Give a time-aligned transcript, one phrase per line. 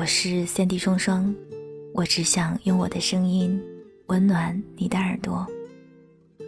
[0.00, 1.34] 我是三 D 双双，
[1.92, 3.62] 我只想用我的声音
[4.06, 5.46] 温暖你的耳朵。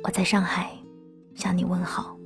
[0.02, 0.70] 我在上海
[1.34, 2.16] 向你问好。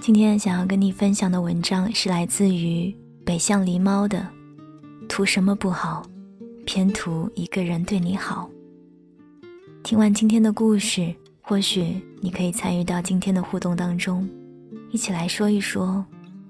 [0.00, 4.26] 今天想要跟你分享的文章是来自于北向狸猫的
[5.08, 6.08] 《图什么不好，
[6.64, 8.48] 偏图一个人对你好》。
[9.82, 14.26] 听完今天的故事，或许你可以参与到今天的互动当中，
[14.90, 16.02] 一起来说一说。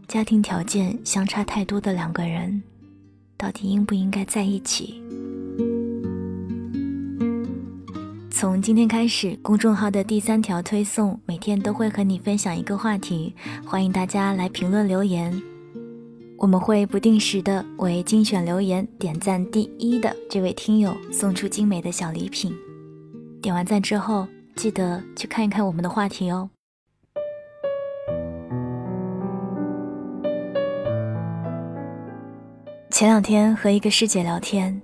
[0.09, 2.62] 家庭条件相差太多的两个人，
[3.37, 5.03] 到底应不应该在一起？
[8.31, 13.34] 从今天开始，公众号的第三条推送每天都会和你分享一个话题，
[13.67, 15.39] 欢迎大家来评论留言。
[16.39, 22.55] 我们会不定时的为精选留言点赞第一的这位听友送出精美的小礼品。
[23.43, 26.48] 点完赞之后，记得去看一看我们的话题哦。
[32.98, 34.82] 前两天和一个师姐聊天，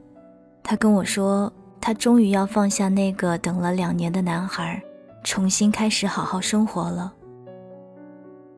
[0.63, 4.81] 她跟我说，她终于要放下那个等了两年的男孩，
[5.25, 7.13] 重新开始好好生活了。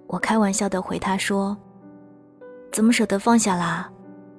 [0.08, 1.56] 我开玩笑的回她说
[2.70, 3.90] ：“怎么舍得放下啦？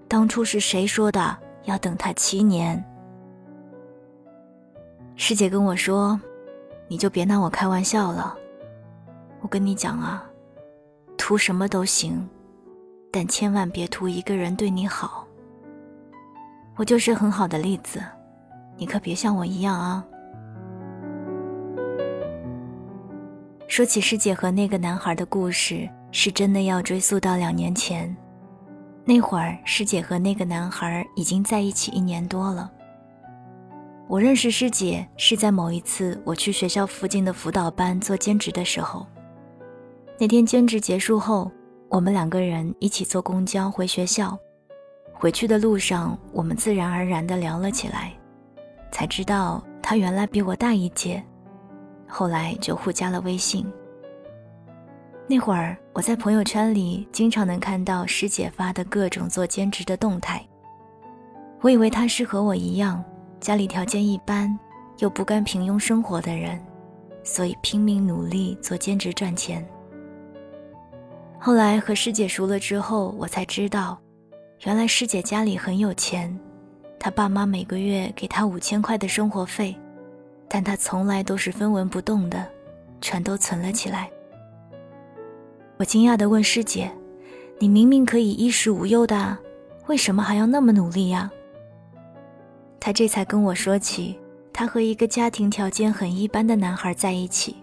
[0.08, 2.86] 当初是谁说的要等他七年？”
[5.18, 6.22] 师姐跟我说
[6.88, 8.38] ：“你就别拿我开玩笑了，
[9.42, 10.24] 我跟你讲啊，
[11.18, 12.24] 图什么都行。”
[13.12, 15.26] 但千万别图一个人对你好。
[16.76, 18.00] 我就是很好的例子，
[18.78, 20.06] 你可别像我一样啊。
[23.68, 28.16] 说起师姐和那个男孩的故事，是真的要追溯到两年前。
[29.04, 32.72] 那会儿，师姐和那个男孩已经在一起一年多了。
[34.08, 39.06] 我认识师姐是在某一次我去学校附近的辅导班做兼职的时候。
[40.20, 41.52] 那天兼职结束后。
[41.90, 44.38] 我们两个人一起坐公交回学校，
[45.14, 48.12] 回去的路上，我们自然而然地聊了起来，
[48.92, 51.24] 才知道他原来比我大一届，
[52.06, 53.66] 后来就互加了微信。
[55.28, 60.46] 那会儿我在朋友圈里经常能看到师姐发的各种做兼职的动态，
[61.62, 63.02] 我以为她是和我一样，
[63.40, 64.58] 家里条件一般，
[65.00, 66.62] 又不甘平庸生活的人，
[67.24, 69.66] 所以拼命努力做兼职赚钱。
[71.40, 73.98] 后来和师姐熟了之后，我才知道，
[74.66, 76.38] 原来师姐家里很有钱，
[77.00, 79.76] 她爸妈每个月给她五千块的生活费，
[80.48, 82.46] 但她从来都是分文不动的，
[83.00, 84.10] 全都存了起来。
[85.78, 86.92] 我惊讶地问师姐
[87.60, 89.38] ：“你明明可以衣食无忧的，
[89.86, 91.32] 为什么还要那么努力呀？”
[92.80, 94.20] 她这才跟我说起，
[94.52, 97.58] 她和一个家庭条件很一般的男孩在一起。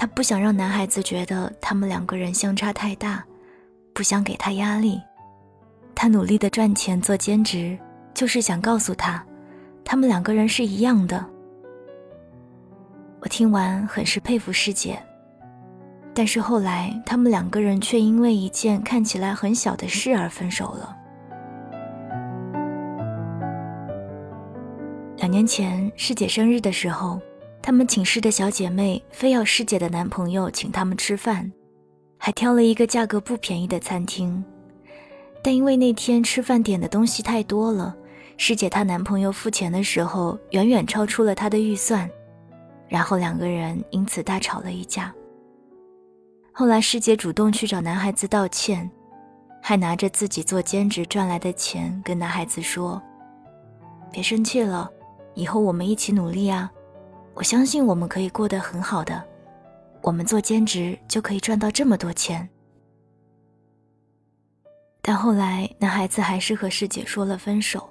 [0.00, 3.24] 他不想让男孩子觉得他们两个人相差太大，
[3.92, 5.02] 不想给他压力。
[5.92, 7.76] 他努力的赚钱做兼职，
[8.14, 9.20] 就是想告诉他，
[9.84, 11.26] 他们两个人是一样的。
[13.18, 14.96] 我听完很是佩服师姐，
[16.14, 20.96] 但是后来他们两个人却因为一件看起来很小的事而分手了。
[25.16, 27.20] 两年前师姐生日的时候。
[27.68, 31.52] 她们寝室的小姐妹非要师姐的男朋友请她们吃饭，
[32.16, 34.42] 还挑了一个价格不便宜的餐厅。
[35.42, 37.94] 但因为那天吃饭点的东西太多了，
[38.38, 42.08] 师姐她男朋友付钱的时候远远超出了她的预算，
[42.88, 45.14] 然后两个人因此大吵了一架。
[46.50, 48.90] 后来师姐主动去找男孩子道歉，
[49.60, 52.98] 还拿着自己做兼职赚来的钱跟男孩子说
[54.10, 54.90] ：“别生气了，
[55.34, 56.72] 以后我们一起努力啊。”
[57.38, 59.22] 我相信我们可以过得很好的，
[60.02, 62.48] 我们做兼职就可以赚到这么多钱。
[65.00, 67.88] 但后来男孩子还是和师姐说了分手，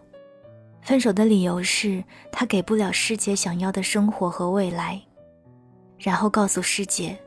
[0.81, 5.01] 分手的理由是他给不了师姐想要的生活和未来，
[5.97, 7.17] 然后告诉师姐，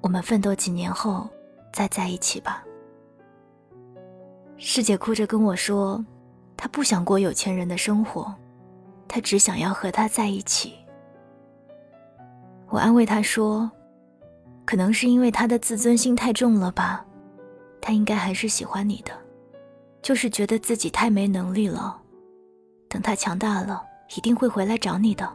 [0.00, 1.30] 我们奋斗几年后
[1.72, 2.64] 再在一起吧。
[4.56, 6.04] 师姐哭着跟我说，
[6.56, 8.34] 她不想过有钱人的生活，
[9.06, 10.74] 她只想要和他在一起。
[12.74, 13.70] 我安慰他说
[14.66, 17.06] ：“可能是因为他的自尊心太重了吧，
[17.80, 19.12] 他应该还是喜欢你的，
[20.02, 21.96] 就是觉得自己太没能力了。
[22.88, 23.80] 等他强大了，
[24.16, 25.32] 一定会回来找你的。”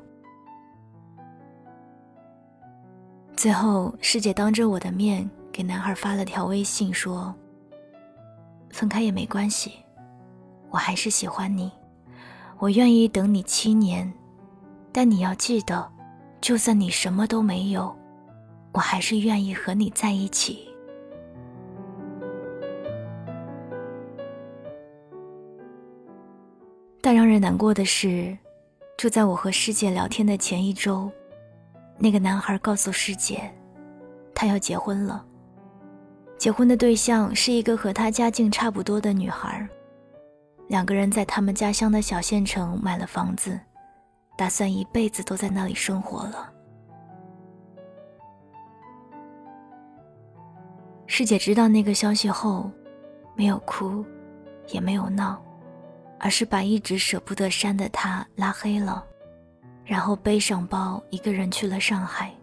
[3.37, 7.33] 最后，师姐当着我的面给男孩发了条微信说
[8.69, 9.71] ：“分开也没关系，
[10.69, 11.71] 我还是喜欢你，
[12.57, 14.11] 我愿意等你七年，
[14.91, 15.89] 但你要记得。”
[16.41, 17.95] 就算你什么都没有，
[18.71, 20.67] 我还是愿意和你在一起。
[27.01, 28.37] 但让人难过的是，
[28.97, 31.09] 就在我和师姐聊天的前一周，
[31.97, 33.49] 那个男孩告诉师姐，
[34.33, 35.25] 他要结婚了。
[36.37, 39.67] 结婚的对象是一个和他家境差不多的女孩，
[40.67, 43.59] 两个人在他们家乡的小县城买了房子，
[44.39, 46.49] 打算一辈子都在那里生活了。
[51.07, 52.71] 师姐知道那个消息后，
[53.35, 54.05] 没有哭，
[54.69, 55.43] 也没有闹，
[56.17, 59.03] 而是把一直舍不得删的他拉黑了，
[59.83, 62.33] 然后背上包一个人去了上海，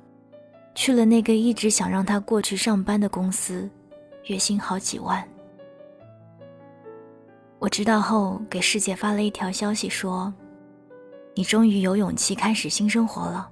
[0.75, 3.67] 去了那个一直想让他过去上班的公司。
[4.25, 5.27] 月薪好几万。
[7.59, 10.31] 我知道后，给师姐发了一条消息说
[11.37, 13.49] ：“你终于有勇气开始新生活了，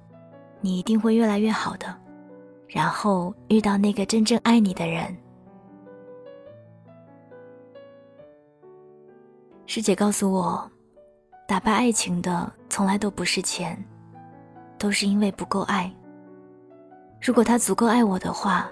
[0.59, 1.95] 你一定会越来越好的，
[2.67, 5.15] 然后遇到那个真正爱你的人。”
[9.67, 10.69] 师姐告诉我，
[11.47, 13.77] 打败爱情的从来都不是钱，
[14.79, 15.93] 都是因为不够爱。
[17.21, 18.67] 如果他足够爱我的话。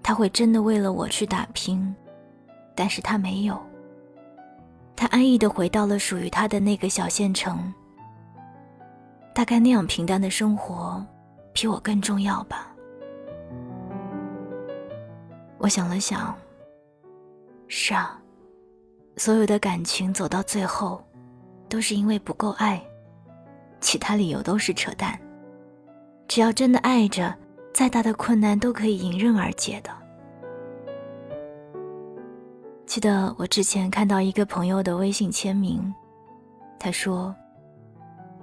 [0.00, 1.94] 他会真的为了我去打拼，
[2.74, 3.60] 但是他没有。
[4.96, 7.74] 他安逸的回到了属于他的那个小县城。
[9.34, 11.04] 大概那样平淡的生活，
[11.52, 12.72] 比我更重要吧。
[15.58, 16.36] 我想了想，
[17.66, 18.20] 是啊，
[19.16, 21.02] 所有的感情走到最后，
[21.68, 22.82] 都是因为不够爱，
[23.80, 25.18] 其他理由都是扯淡。
[26.26, 27.34] 只要真的爱着。
[27.74, 29.90] 再大的困难都可以迎刃而解的。
[32.86, 35.94] 记得我之前看到一个朋友的微信签名，
[36.76, 37.32] 他说：“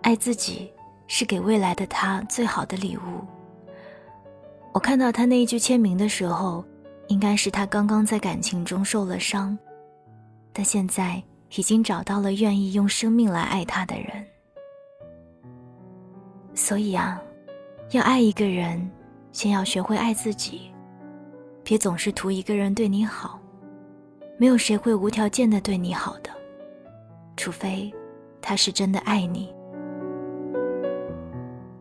[0.04, 0.72] 爱自己
[1.08, 3.26] 是给未来的他最好的礼物。”
[4.74, 6.64] 我看到他那一句签名的时候，
[7.08, 9.58] 应该是他刚刚在感情中受了伤，
[10.52, 11.22] 但现在
[11.56, 14.26] 已经找到了愿意用生命来爱他的人。
[16.54, 17.22] 所以啊，
[17.92, 18.90] 要爱一个人。
[19.32, 20.72] 先要学会爱自己，
[21.62, 23.38] 别总是图一个人对你好，
[24.38, 26.30] 没有谁会无条件的对你好的，
[27.36, 27.94] 除非
[28.42, 29.54] 他是真的爱你。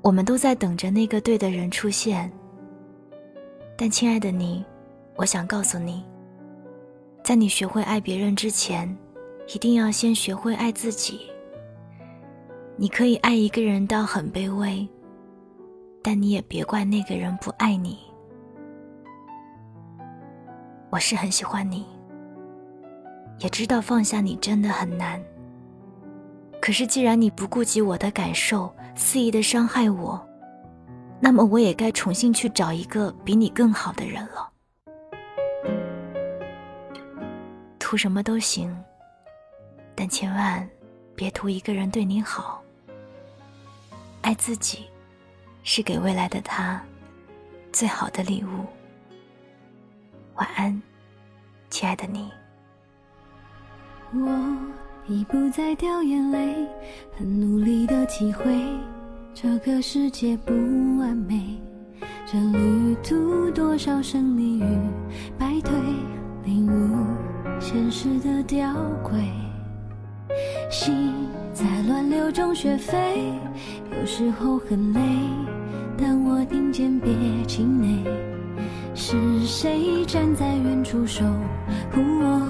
[0.04, 2.30] 我们都在等着那个对的人出现，
[3.74, 4.62] 但亲爱的你，
[5.16, 6.04] 我想告诉你，
[7.24, 8.94] 在你学会爱别人之前，
[9.54, 11.22] 一定要先学会爱自己。
[12.76, 14.86] 你可以爱一个人到很卑微。
[16.02, 17.98] 但你也别怪那个人不爱你。
[20.90, 21.86] 我是很喜欢你，
[23.38, 25.18] 也知道放下你真的很难。
[26.60, 30.24] 可是既然你不顾及我的感受，肆意的伤害我，
[31.20, 34.50] 那么我也该重新去找一个比你更好的人了。
[37.78, 38.74] 图什么都行，
[39.94, 40.68] 但千万
[41.14, 42.62] 别图一个人对你好。
[44.22, 44.86] 爱自己。
[45.66, 46.78] 是给未来的他
[47.72, 48.66] 最好的礼物。
[50.34, 50.82] 晚安，
[51.70, 52.30] 亲爱的你。
[54.12, 54.28] 我
[55.06, 56.66] 已不再掉眼泪，
[57.14, 58.44] 很努力的体会
[59.34, 60.52] 这个世界不
[60.98, 61.60] 完美，
[62.24, 64.64] 这旅途多少胜利与
[65.38, 65.74] 败退，
[66.44, 67.06] 领悟
[67.60, 69.20] 现实的吊诡，
[70.70, 71.12] 心
[71.52, 73.30] 在乱流中学飞，
[74.00, 75.00] 有时候很累。
[75.98, 77.12] 但我听见别
[77.46, 78.02] 气馁，
[78.94, 79.14] 是
[79.44, 81.24] 谁站在远处守
[81.92, 82.42] 护我？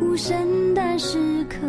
[0.00, 1.66] 无声但是可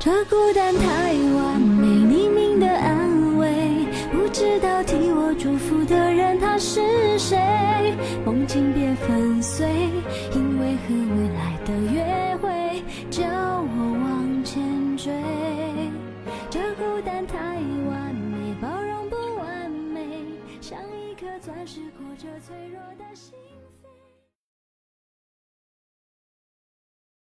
[0.00, 6.80] 这孤单太完美，匿名的安慰，不知道替我祝福的人他是
[7.18, 7.36] 谁？
[8.24, 9.66] 梦境别粉碎，
[10.34, 14.62] 因为和未来的约会，叫我往前。
[14.96, 15.12] 追，
[16.50, 20.06] 这孤单太完美，包容不完美，
[20.60, 23.34] 像一颗钻石裹着脆弱的心。